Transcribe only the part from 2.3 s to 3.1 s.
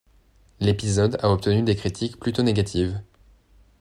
négatives.